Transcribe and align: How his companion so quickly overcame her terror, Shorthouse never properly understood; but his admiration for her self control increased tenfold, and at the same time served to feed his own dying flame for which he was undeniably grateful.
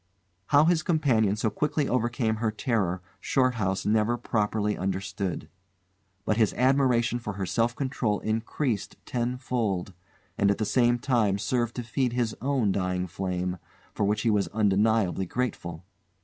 How 0.47 0.65
his 0.65 0.81
companion 0.81 1.35
so 1.35 1.51
quickly 1.51 1.87
overcame 1.87 2.37
her 2.37 2.49
terror, 2.49 3.03
Shorthouse 3.19 3.85
never 3.85 4.17
properly 4.17 4.75
understood; 4.75 5.47
but 6.25 6.37
his 6.37 6.55
admiration 6.55 7.19
for 7.19 7.33
her 7.33 7.45
self 7.45 7.75
control 7.75 8.19
increased 8.21 8.95
tenfold, 9.05 9.93
and 10.39 10.49
at 10.49 10.57
the 10.57 10.65
same 10.65 10.97
time 10.97 11.37
served 11.37 11.75
to 11.75 11.83
feed 11.83 12.13
his 12.13 12.35
own 12.41 12.71
dying 12.71 13.05
flame 13.05 13.59
for 13.93 14.03
which 14.03 14.21
he 14.23 14.31
was 14.31 14.47
undeniably 14.47 15.27
grateful. 15.27 15.83